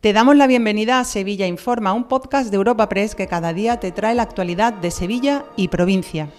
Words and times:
Te 0.00 0.14
damos 0.14 0.34
la 0.34 0.46
bienvenida 0.46 0.98
a 0.98 1.04
Sevilla 1.04 1.46
Informa, 1.46 1.92
un 1.92 2.04
podcast 2.04 2.48
de 2.50 2.56
Europa 2.56 2.88
Press 2.88 3.14
que 3.14 3.26
cada 3.26 3.52
día 3.52 3.80
te 3.80 3.92
trae 3.92 4.14
la 4.14 4.22
actualidad 4.22 4.72
de 4.72 4.90
Sevilla 4.90 5.44
y 5.56 5.68
provincia. 5.68 6.30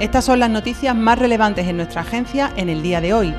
Estas 0.00 0.24
son 0.24 0.40
las 0.40 0.48
noticias 0.48 0.96
más 0.96 1.18
relevantes 1.18 1.66
en 1.66 1.76
nuestra 1.76 2.00
agencia 2.00 2.50
en 2.56 2.70
el 2.70 2.82
día 2.82 3.02
de 3.02 3.12
hoy. 3.12 3.34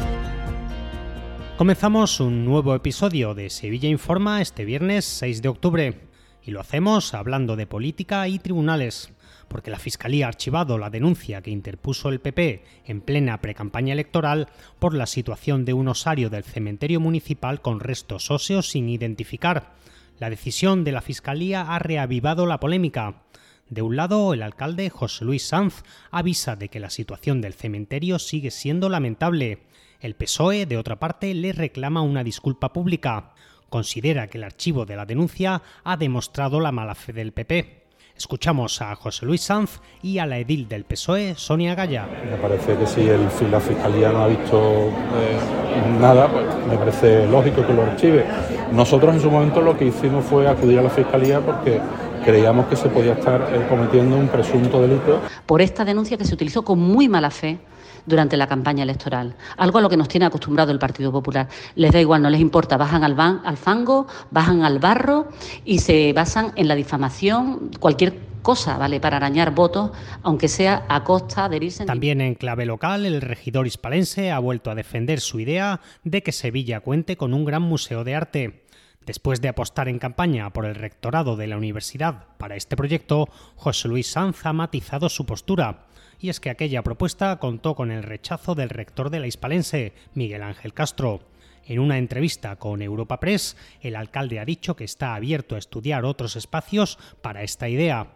Comenzamos 1.58 2.20
un 2.20 2.46
nuevo 2.46 2.76
episodio 2.76 3.34
de 3.34 3.50
Sevilla 3.50 3.90
Informa 3.90 4.40
este 4.44 4.64
viernes 4.64 5.06
6 5.06 5.42
de 5.42 5.50
octubre 5.50 6.02
y 6.46 6.52
lo 6.52 6.62
hacemos 6.62 7.14
hablando 7.14 7.56
de 7.56 7.68
política 7.68 8.28
y 8.28 8.40
tribunales 8.40 9.12
porque 9.48 9.72
la 9.72 9.80
Fiscalía 9.80 10.26
ha 10.26 10.30
archivado 10.30 10.78
la 10.78 10.90
denuncia 10.90 11.42
que 11.42 11.52
interpuso 11.52 12.10
el 12.10 12.20
PP 12.20 12.64
en 12.86 13.02
plena 13.02 13.42
precampaña 13.42 13.94
electoral 13.94 14.50
por 14.80 14.94
la 14.94 15.06
situación 15.06 15.66
de 15.66 15.74
un 15.74 15.88
osario 15.88 16.30
del 16.30 16.44
cementerio 16.44 17.00
municipal 17.00 17.62
con 17.62 17.80
restos 17.80 18.32
óseos 18.32 18.70
sin 18.70 18.90
identificar. 18.90 19.74
La 20.20 20.30
decisión 20.30 20.84
de 20.84 20.92
la 20.92 21.02
Fiscalía 21.02 21.74
ha 21.74 21.80
reavivado 21.80 22.46
la 22.46 22.60
polémica. 22.60 23.24
De 23.70 23.82
un 23.82 23.96
lado, 23.96 24.34
el 24.34 24.44
alcalde 24.44 24.90
José 24.90 25.26
Luis 25.26 25.48
Sanz 25.48 25.84
avisa 26.12 26.56
de 26.56 26.70
que 26.70 26.80
la 26.80 26.90
situación 26.90 27.42
del 27.42 27.54
cementerio 27.54 28.20
sigue 28.20 28.52
siendo 28.52 28.90
lamentable. 28.90 29.64
El 30.00 30.16
PSOE, 30.16 30.66
de 30.66 30.78
otra 30.78 31.00
parte, 31.00 31.34
le 31.34 31.52
reclama 31.52 32.02
una 32.02 32.24
disculpa 32.24 32.72
pública. 32.72 33.34
Considera 33.70 34.28
que 34.28 34.38
el 34.38 34.44
archivo 34.44 34.86
de 34.86 34.96
la 34.96 35.06
denuncia 35.06 35.62
ha 35.84 35.98
demostrado 35.98 36.60
la 36.60 36.72
mala 36.72 36.96
fe 36.96 37.14
del 37.14 37.32
PP. 37.32 37.86
Escuchamos 38.18 38.82
a 38.82 38.96
José 38.96 39.26
Luis 39.26 39.42
Sanz 39.42 39.82
y 40.02 40.20
a 40.20 40.26
la 40.26 40.38
edil 40.38 40.70
del 40.70 40.86
PSOE, 40.86 41.36
Sonia 41.36 41.76
Gaya. 41.76 42.08
Me 42.30 42.38
parece 42.38 42.78
que 42.78 42.88
si 42.88 43.04
la 43.52 43.60
Fiscalía 43.60 44.10
no 44.14 44.24
ha 44.24 44.28
visto 44.28 44.88
eh, 44.88 46.00
nada, 46.00 46.30
pues 46.32 46.46
me 46.70 46.78
parece 46.78 47.28
lógico 47.28 47.68
que 47.68 47.74
lo 47.74 47.84
archive. 47.84 48.26
Nosotros 48.72 49.16
en 49.16 49.22
su 49.22 49.30
momento 49.30 49.62
lo 49.62 49.78
que 49.78 49.88
hicimos 49.88 50.24
fue 50.24 50.48
acudir 50.48 50.80
a 50.80 50.84
la 50.84 50.90
Fiscalía 50.90 51.42
porque 51.42 51.82
creíamos 52.26 52.66
que 52.66 52.76
se 52.76 52.90
podía 52.90 53.14
estar 53.14 53.40
eh, 53.54 53.66
cometiendo 53.70 54.18
un 54.18 54.28
presunto 54.28 54.82
delito. 54.82 55.22
Por 55.46 55.62
esta 55.62 55.86
denuncia 55.86 56.18
que 56.18 56.26
se 56.26 56.34
utilizó 56.34 56.64
con 56.64 56.80
muy 56.80 57.08
mala 57.08 57.30
fe 57.30 57.60
durante 58.08 58.36
la 58.36 58.48
campaña 58.48 58.84
electoral, 58.84 59.36
algo 59.58 59.78
a 59.78 59.82
lo 59.82 59.90
que 59.90 59.98
nos 59.98 60.08
tiene 60.08 60.26
acostumbrado 60.26 60.72
el 60.72 60.80
Partido 60.80 61.12
Popular. 61.12 61.48
Les 61.76 61.92
da 61.92 62.02
igual, 62.02 62.24
no 62.24 62.30
les 62.30 62.42
importa, 62.42 62.78
bajan 62.78 63.04
al, 63.04 63.20
al 63.20 63.58
fango, 63.58 64.08
bajan 64.32 64.64
al 64.64 64.80
barro 64.80 65.28
y 65.64 65.80
se 65.80 66.14
basan 66.14 66.52
en 66.56 66.68
la 66.68 66.76
difamación, 66.76 67.72
cualquier 67.80 68.16
cosa, 68.42 68.78
¿vale? 68.78 69.00
Para 69.00 69.18
arañar 69.18 69.54
votos, 69.54 69.92
aunque 70.24 70.48
sea 70.48 70.86
a 70.88 71.04
costa 71.04 71.48
de 71.50 71.58
irse. 71.58 71.86
También 71.86 72.22
en 72.22 72.36
clave 72.36 72.66
local, 72.66 73.06
el 73.06 73.22
regidor 73.22 73.68
hispalense 73.68 74.32
ha 74.32 74.40
vuelto 74.40 74.72
a 74.72 74.76
defender 74.76 75.20
su 75.20 75.40
idea 75.40 75.80
de 76.04 76.22
que 76.24 76.32
Sevilla 76.32 76.80
cuente 76.80 77.18
con 77.18 77.34
un 77.34 77.46
gran 77.46 77.62
museo 77.62 78.04
de 78.04 78.16
arte. 78.16 78.66
Después 79.06 79.40
de 79.40 79.50
apostar 79.50 79.88
en 79.88 80.00
campaña 80.00 80.52
por 80.52 80.66
el 80.66 80.76
rectorado 80.76 81.36
de 81.36 81.48
la 81.48 81.58
universidad 81.58 82.26
para 82.38 82.56
este 82.56 82.76
proyecto, 82.76 83.30
José 83.56 83.88
Luis 83.88 84.08
Sanz 84.08 84.46
ha 84.46 84.54
matizado 84.54 85.10
su 85.10 85.26
postura 85.26 85.86
y 86.20 86.30
es 86.30 86.40
que 86.40 86.50
aquella 86.50 86.82
propuesta 86.82 87.38
contó 87.38 87.76
con 87.76 87.92
el 87.92 88.02
rechazo 88.02 88.56
del 88.56 88.70
rector 88.70 89.10
de 89.10 89.20
la 89.20 89.28
Hispalense, 89.28 89.94
Miguel 90.14 90.42
Ángel 90.42 90.74
Castro. 90.74 91.22
En 91.68 91.80
una 91.80 91.98
entrevista 91.98 92.56
con 92.56 92.82
Europa 92.82 93.20
Press, 93.20 93.58
el 93.82 93.96
alcalde 93.96 94.40
ha 94.40 94.46
dicho 94.46 94.76
que 94.76 94.84
está 94.84 95.16
abierto 95.16 95.56
a 95.56 95.60
estudiar 95.60 96.06
otros 96.06 96.36
espacios 96.36 96.98
para 97.22 97.44
esta 97.44 97.70
idea. 97.70 98.08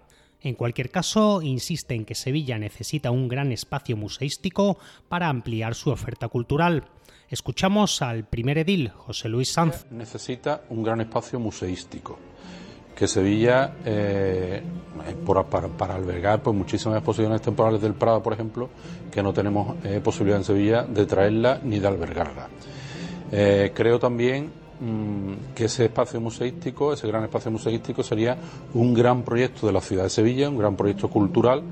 En 0.42 0.56
cualquier 0.56 0.90
caso, 0.90 1.42
insiste 1.42 1.96
en 1.96 2.06
que 2.06 2.16
Sevilla 2.16 2.58
necesita 2.58 3.12
un 3.12 3.28
gran 3.28 3.52
espacio 3.52 3.98
museístico 3.98 4.78
para 5.10 5.28
ampliar 5.28 5.76
su 5.76 5.90
oferta 5.90 6.30
cultural. 6.30 6.86
Escuchamos 7.30 8.02
al 8.02 8.24
primer 8.24 8.58
edil, 8.58 8.90
José 8.90 9.30
Luis 9.30 9.52
Sanz. 9.52 9.86
Necesita 9.92 10.64
un 10.70 10.82
gran 10.82 11.00
espacio 11.00 11.40
museístico 11.40 12.18
que 12.96 13.08
Sevilla, 13.08 13.76
eh, 13.86 14.62
para, 15.78 15.94
albergar 15.94 16.42
pues, 16.42 16.56
muchísimas 16.56 16.98
exposiciones 16.98 17.42
temporales 17.42 17.80
del 17.82 17.94
Prado, 17.94 18.22
por 18.22 18.34
ejemplo, 18.34 18.70
que 19.10 19.24
no 19.24 19.32
tenemos 19.32 19.78
eh, 19.86 20.02
posibilidad 20.04 20.40
en 20.40 20.44
Sevilla 20.44 20.84
de 20.84 21.06
traerla 21.06 21.62
ni 21.64 21.80
de 21.80 21.88
albergarla. 21.88 22.50
Eh, 23.32 23.72
creo 23.74 24.00
también 24.00 24.50
mm, 24.82 25.54
que 25.56 25.66
ese 25.66 25.86
espacio 25.86 26.20
museístico, 26.20 26.92
ese 26.92 27.08
gran 27.08 27.24
espacio 27.24 27.52
museístico, 27.52 28.04
sería 28.04 28.36
un 28.74 28.94
gran 28.94 29.22
proyecto 29.22 29.68
de 29.68 29.72
la 29.72 29.82
ciudad 29.82 30.04
de 30.04 30.10
Sevilla, 30.10 30.50
un 30.50 30.58
gran 30.58 30.76
proyecto 30.76 31.10
cultural 31.10 31.64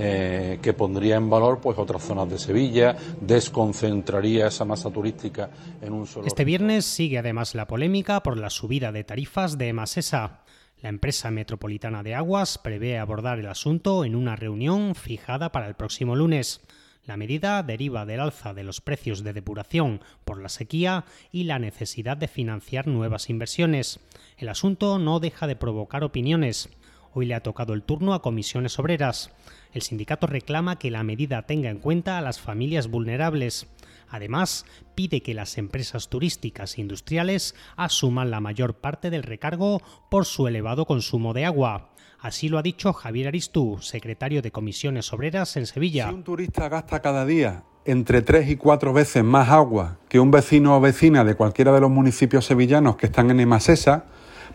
que 0.00 0.74
pondría 0.76 1.16
en 1.16 1.28
valor 1.28 1.60
pues 1.60 1.78
otras 1.78 2.02
zonas 2.02 2.28
de 2.30 2.38
Sevilla, 2.38 2.96
desconcentraría 3.20 4.46
esa 4.46 4.64
masa 4.64 4.90
turística 4.90 5.50
en 5.80 5.92
un 5.92 6.06
solo. 6.06 6.26
Este 6.26 6.44
viernes 6.44 6.84
sigue 6.84 7.18
además 7.18 7.54
la 7.54 7.66
polémica 7.66 8.22
por 8.22 8.36
la 8.36 8.50
subida 8.50 8.92
de 8.92 9.04
tarifas 9.04 9.58
de 9.58 9.72
Masesa. 9.72 10.44
La 10.80 10.88
empresa 10.88 11.30
metropolitana 11.30 12.02
de 12.02 12.14
aguas 12.14 12.56
prevé 12.56 12.98
abordar 12.98 13.38
el 13.38 13.48
asunto 13.48 14.04
en 14.04 14.16
una 14.16 14.36
reunión 14.36 14.94
fijada 14.94 15.52
para 15.52 15.68
el 15.68 15.74
próximo 15.74 16.16
lunes. 16.16 16.62
La 17.04 17.16
medida 17.16 17.62
deriva 17.62 18.06
del 18.06 18.20
alza 18.20 18.54
de 18.54 18.62
los 18.62 18.80
precios 18.80 19.22
de 19.22 19.32
depuración 19.32 20.00
por 20.24 20.40
la 20.40 20.48
sequía 20.48 21.04
y 21.32 21.44
la 21.44 21.58
necesidad 21.58 22.16
de 22.16 22.28
financiar 22.28 22.86
nuevas 22.86 23.28
inversiones. 23.28 24.00
El 24.38 24.48
asunto 24.48 24.98
no 24.98 25.20
deja 25.20 25.46
de 25.46 25.56
provocar 25.56 26.04
opiniones. 26.04 26.70
Hoy 27.12 27.26
le 27.26 27.34
ha 27.34 27.42
tocado 27.42 27.74
el 27.74 27.82
turno 27.82 28.14
a 28.14 28.22
comisiones 28.22 28.78
obreras. 28.78 29.30
El 29.72 29.82
sindicato 29.82 30.26
reclama 30.26 30.78
que 30.78 30.90
la 30.90 31.02
medida 31.02 31.42
tenga 31.42 31.70
en 31.70 31.78
cuenta 31.78 32.18
a 32.18 32.20
las 32.20 32.40
familias 32.40 32.88
vulnerables. 32.88 33.66
Además, 34.08 34.64
pide 34.94 35.20
que 35.20 35.34
las 35.34 35.58
empresas 35.58 36.08
turísticas 36.08 36.78
e 36.78 36.80
industriales 36.80 37.54
asuman 37.76 38.30
la 38.30 38.40
mayor 38.40 38.74
parte 38.74 39.10
del 39.10 39.22
recargo 39.22 39.82
por 40.10 40.24
su 40.24 40.46
elevado 40.46 40.86
consumo 40.86 41.32
de 41.32 41.44
agua. 41.44 41.90
Así 42.20 42.48
lo 42.48 42.58
ha 42.58 42.62
dicho 42.62 42.92
Javier 42.92 43.28
Aristú, 43.28 43.78
secretario 43.80 44.42
de 44.42 44.52
Comisiones 44.52 45.12
Obreras 45.12 45.56
en 45.56 45.66
Sevilla. 45.66 46.08
Si 46.08 46.14
un 46.14 46.24
turista 46.24 46.68
gasta 46.68 47.00
cada 47.00 47.24
día 47.24 47.64
entre 47.84 48.22
tres 48.22 48.48
y 48.50 48.56
cuatro 48.56 48.92
veces 48.92 49.24
más 49.24 49.48
agua 49.48 49.98
que 50.08 50.20
un 50.20 50.30
vecino 50.30 50.76
o 50.76 50.80
vecina 50.80 51.24
de 51.24 51.34
cualquiera 51.34 51.72
de 51.72 51.80
los 51.80 51.90
municipios 51.90 52.44
sevillanos 52.44 52.96
que 52.96 53.06
están 53.06 53.30
en 53.30 53.40
Emasesa, 53.40 54.04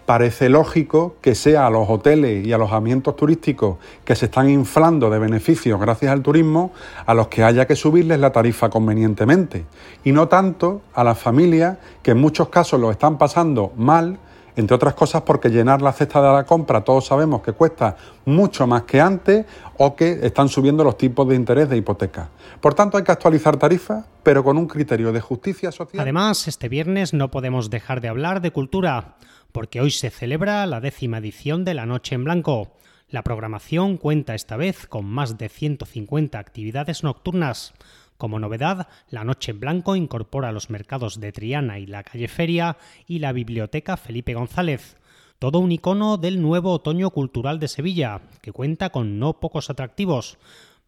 parece 0.05 0.49
lógico 0.49 1.15
que 1.21 1.35
sea 1.35 1.65
a 1.65 1.69
los 1.69 1.89
hoteles 1.89 2.45
y 2.45 2.53
alojamientos 2.53 3.15
turísticos 3.15 3.77
que 4.03 4.15
se 4.15 4.25
están 4.25 4.49
inflando 4.49 5.09
de 5.09 5.19
beneficios 5.19 5.79
gracias 5.79 6.11
al 6.11 6.21
turismo 6.21 6.71
a 7.05 7.13
los 7.13 7.27
que 7.27 7.43
haya 7.43 7.65
que 7.65 7.75
subirles 7.75 8.19
la 8.19 8.31
tarifa 8.31 8.69
convenientemente 8.69 9.65
y 10.03 10.11
no 10.11 10.27
tanto 10.27 10.81
a 10.93 11.03
las 11.03 11.17
familias 11.17 11.77
que 12.03 12.11
en 12.11 12.19
muchos 12.19 12.49
casos 12.49 12.79
lo 12.79 12.91
están 12.91 13.17
pasando 13.17 13.73
mal 13.75 14.19
entre 14.55 14.75
otras 14.75 14.93
cosas 14.93 15.23
porque 15.23 15.49
llenar 15.49 15.81
la 15.81 15.91
cesta 15.91 16.21
de 16.21 16.31
la 16.31 16.45
compra 16.45 16.81
todos 16.81 17.05
sabemos 17.05 17.41
que 17.41 17.53
cuesta 17.53 17.97
mucho 18.25 18.67
más 18.67 18.83
que 18.83 19.01
antes 19.01 19.45
o 19.77 19.95
que 19.95 20.19
están 20.23 20.47
subiendo 20.49 20.83
los 20.83 20.97
tipos 20.97 21.27
de 21.27 21.35
interés 21.35 21.69
de 21.69 21.75
hipoteca. 21.75 22.29
Por 22.61 22.73
tanto, 22.73 22.97
hay 22.97 23.03
que 23.03 23.11
actualizar 23.11 23.57
tarifas, 23.57 24.05
pero 24.23 24.45
con 24.45 24.57
un 24.57 24.67
criterio 24.67 25.11
de 25.11 25.19
justicia 25.19 25.73
social. 25.73 26.01
Además, 26.01 26.47
este 26.47 26.69
viernes 26.69 27.13
no 27.13 27.29
podemos 27.29 27.69
dejar 27.69 27.99
de 27.99 28.07
hablar 28.07 28.41
de 28.41 28.51
cultura 28.51 29.15
porque 29.55 29.79
hoy 29.79 29.89
se 29.89 30.09
celebra 30.09 30.65
la 30.65 30.81
décima 30.81 31.19
edición 31.19 31.63
de 31.63 31.73
la 31.73 31.85
Noche 31.85 32.13
en 32.13 32.25
Blanco. 32.25 32.73
La 33.07 33.23
programación 33.23 33.95
cuenta 33.95 34.35
esta 34.35 34.57
vez 34.57 34.85
con 34.85 35.05
más 35.05 35.37
de 35.37 35.47
150 35.47 36.37
actividades 36.37 37.03
nocturnas. 37.03 37.73
Como 38.17 38.37
novedad, 38.37 38.89
la 39.09 39.23
Noche 39.23 39.51
en 39.51 39.61
Blanco 39.61 39.95
incorpora 39.95 40.51
los 40.51 40.69
mercados 40.69 41.21
de 41.21 41.31
Triana 41.31 41.79
y 41.79 41.85
la 41.85 42.03
calle 42.03 42.27
Feria 42.27 42.75
y 43.07 43.19
la 43.19 43.31
Biblioteca 43.31 43.95
Felipe 43.95 44.33
González. 44.33 44.97
Todo 45.39 45.59
un 45.59 45.71
icono 45.71 46.17
del 46.17 46.41
nuevo 46.41 46.73
otoño 46.73 47.09
cultural 47.11 47.57
de 47.57 47.69
Sevilla, 47.69 48.23
que 48.41 48.51
cuenta 48.51 48.89
con 48.89 49.19
no 49.19 49.39
pocos 49.39 49.69
atractivos. 49.69 50.37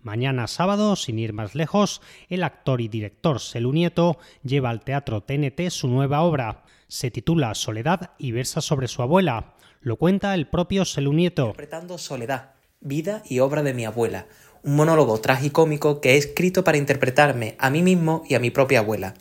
Mañana 0.07 0.47
sábado, 0.47 0.95
sin 0.95 1.19
ir 1.19 1.33
más 1.33 1.53
lejos, 1.53 2.01
el 2.29 2.43
actor 2.43 2.79
y 2.79 2.87
director 2.87 3.41
Selu 3.41 3.73
Nieto 3.73 4.17
lleva 4.41 4.69
al 4.69 4.79
Teatro 4.79 5.19
TNT 5.19 5.69
su 5.69 5.89
nueva 5.89 6.21
obra. 6.21 6.63
Se 6.87 7.11
titula 7.11 7.53
Soledad 7.55 8.11
y 8.17 8.31
versa 8.31 8.61
sobre 8.61 8.87
su 8.87 9.01
abuela. 9.01 9.55
Lo 9.81 9.97
cuenta 9.97 10.33
el 10.33 10.47
propio 10.47 10.83
Nieto. 11.11 11.47
Interpretando 11.47 11.97
Soledad, 11.97 12.51
vida 12.79 13.21
y 13.25 13.39
obra 13.39 13.63
de 13.63 13.73
mi 13.73 13.83
abuela, 13.83 14.27
un 14.63 14.77
monólogo 14.77 15.19
tragicómico 15.19 15.99
que 15.99 16.11
he 16.11 16.15
escrito 16.15 16.63
para 16.63 16.77
interpretarme 16.77 17.57
a 17.59 17.69
mí 17.69 17.81
mismo 17.81 18.23
y 18.29 18.35
a 18.35 18.39
mi 18.39 18.49
propia 18.49 18.79
abuela. 18.79 19.13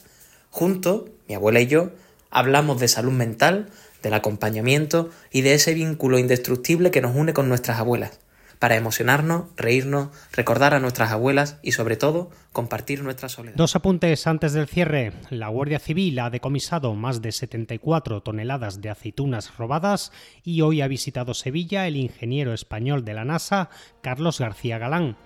Juntos, 0.51 1.11
mi 1.27 1.35
abuela 1.35 1.61
y 1.61 1.67
yo, 1.67 1.91
hablamos 2.31 2.79
de 2.79 2.87
salud 2.87 3.13
mental, 3.13 3.71
del 4.05 4.15
acompañamiento 4.15 5.11
y 5.33 5.41
de 5.41 5.55
ese 5.55 5.75
vínculo 5.75 6.21
indestructible 6.21 6.93
que 6.93 7.01
nos 7.01 7.17
une 7.17 7.33
con 7.33 7.49
nuestras 7.49 7.81
abuelas 7.81 8.21
para 8.59 8.77
emocionarnos, 8.77 9.45
reírnos, 9.57 10.09
recordar 10.33 10.75
a 10.75 10.81
nuestras 10.81 11.13
abuelas 11.13 11.59
y 11.63 11.73
sobre 11.73 11.97
todo 11.97 12.31
compartir 12.53 13.03
nuestra 13.03 13.29
soledad. 13.29 13.57
Dos 13.57 13.77
apuntes 13.77 14.27
antes 14.27 14.53
del 14.53 14.67
cierre. 14.67 15.13
La 15.31 15.49
Guardia 15.49 15.79
Civil 15.79 16.19
ha 16.19 16.31
decomisado 16.31 16.95
más 16.95 17.23
de 17.23 17.33
74 17.33 18.23
toneladas 18.23 18.81
de 18.81 18.91
aceitunas 18.91 19.57
robadas 19.57 20.13
y 20.43 20.63
hoy 20.63 20.81
ha 20.81 20.89
visitado 20.89 21.35
Sevilla 21.35 21.87
el 21.87 21.97
ingeniero 21.97 22.55
español 22.55 23.05
de 23.05 23.15
la 23.15 23.25
NASA, 23.25 23.71
Carlos 24.03 24.41
García 24.41 24.79
Galán. 24.79 25.17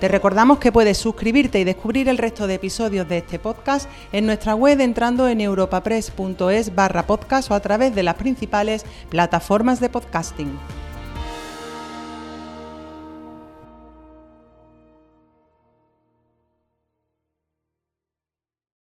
Te 0.00 0.06
recordamos 0.06 0.58
que 0.58 0.70
puedes 0.70 0.96
suscribirte 0.96 1.58
y 1.58 1.64
descubrir 1.64 2.08
el 2.08 2.18
resto 2.18 2.46
de 2.46 2.54
episodios 2.54 3.08
de 3.08 3.18
este 3.18 3.40
podcast 3.40 3.90
en 4.12 4.26
nuestra 4.26 4.54
web 4.54 4.80
entrando 4.80 5.26
en 5.26 5.40
europapress.es 5.40 6.74
barra 6.76 7.04
podcast 7.04 7.50
o 7.50 7.54
a 7.54 7.60
través 7.60 7.94
de 7.96 8.04
las 8.04 8.14
principales 8.14 8.86
plataformas 9.10 9.80
de 9.80 9.88
podcasting. 9.88 10.56